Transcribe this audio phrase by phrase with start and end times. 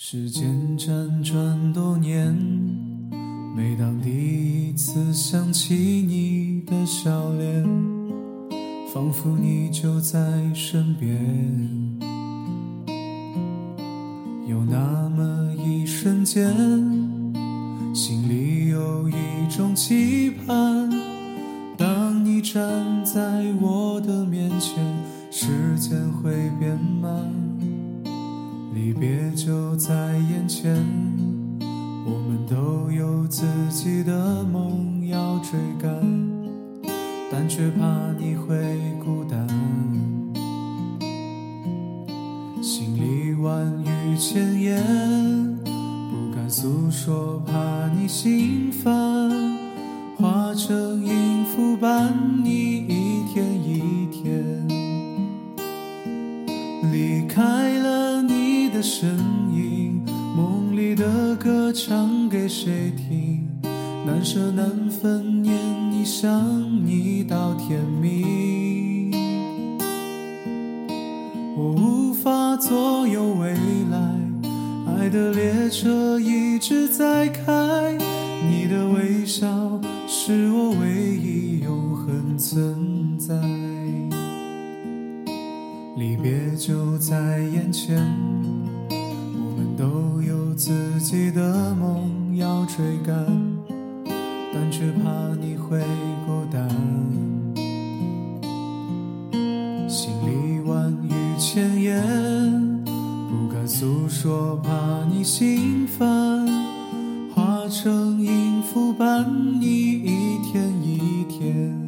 [0.00, 2.32] 时间辗转多年，
[3.56, 7.64] 每当第一次想起你的笑脸，
[8.94, 10.20] 仿佛你就在
[10.54, 11.18] 身边。
[14.46, 16.54] 有那么一瞬间，
[17.92, 19.12] 心里有一
[19.50, 20.88] 种期盼。
[21.76, 24.76] 当你站在我的面前，
[25.28, 26.30] 时间会
[26.60, 27.47] 变慢。
[28.78, 29.92] 离别就在
[30.30, 30.72] 眼前，
[32.06, 35.90] 我们都有自己的梦要追赶，
[37.28, 37.84] 但却怕
[38.16, 39.44] 你会孤单。
[42.62, 44.80] 心里万语千言，
[45.64, 49.28] 不敢诉说，怕你心烦，
[50.16, 52.14] 化成音符伴
[52.44, 52.77] 你
[58.78, 59.08] 的声
[59.52, 60.00] 音，
[60.36, 63.44] 梦里的歌唱给谁听？
[64.06, 65.52] 难舍难分，念
[65.90, 66.30] 你想
[66.86, 69.10] 你到天明。
[71.56, 73.52] 我无法左右未
[73.90, 73.98] 来，
[74.86, 77.98] 爱的列车一直在开。
[78.48, 83.34] 你的微笑是我唯一永恒存在。
[85.96, 88.37] 离别就在眼前。
[91.10, 93.14] 都有自己的梦要追赶，
[94.52, 95.80] 但却怕你会
[96.26, 96.68] 孤单。
[99.88, 104.70] 心里万语千言，不敢诉说，怕
[105.10, 106.46] 你心烦。
[107.34, 109.24] 化成音符伴
[109.60, 111.86] 你一天一天。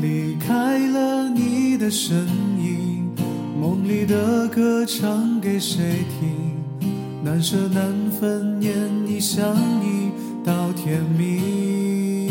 [0.00, 2.28] 离开了你的身
[2.60, 3.10] 影。
[3.60, 6.41] 梦里的歌唱给谁听？
[7.24, 8.74] 难舍难分，念
[9.06, 10.10] 你想你
[10.44, 12.28] 到天明。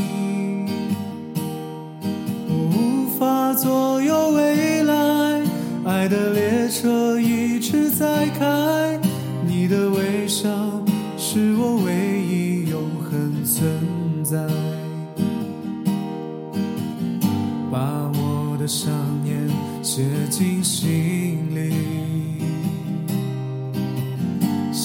[2.50, 5.42] 我无法左右未来，
[5.86, 9.00] 爱的列车一直在开。
[9.48, 10.50] 你的微笑
[11.18, 14.46] 是我唯一永恒存在。
[17.72, 18.92] 把我的想
[19.24, 19.50] 念
[19.82, 22.41] 写进心里。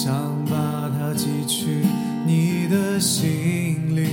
[0.07, 1.81] 想把它寄去
[2.25, 4.07] 你的心里，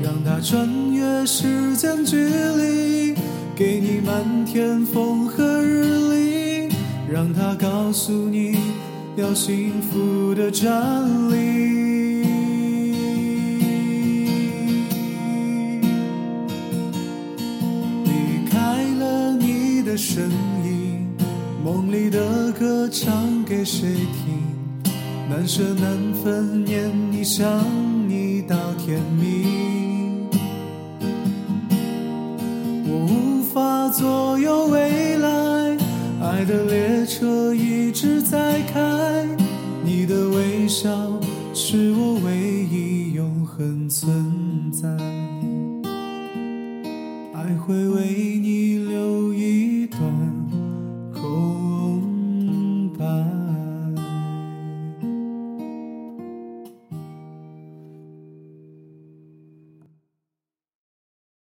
[0.00, 3.12] 让它穿越时间距离，
[3.56, 5.82] 给你漫天风和日
[6.14, 6.72] 丽，
[7.10, 8.56] 让它告诉你
[9.16, 10.70] 要幸福的站
[11.32, 11.81] 立。
[21.64, 24.42] 梦里的歌唱给谁听？
[25.30, 27.46] 难舍难分，念你想
[28.08, 30.28] 你到天明。
[32.84, 35.78] 我无法左右未来，
[36.20, 39.24] 爱的列车一直在开。
[39.84, 40.90] 你的微笑
[41.54, 44.88] 是我唯一永恒存在，
[47.32, 48.51] 爱会为你。